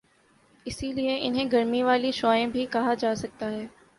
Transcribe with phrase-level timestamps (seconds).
[0.65, 3.65] اسی لئے انہیں گرمی والی شعاعیں بھی کہا جاسکتا ہے